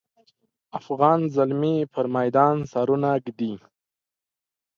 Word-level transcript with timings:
افغاني 0.79 1.27
زلمیان 1.35 1.89
پر 1.93 2.05
میدان 2.15 2.55
سرونه 2.71 3.09
ږدي. 3.23 3.53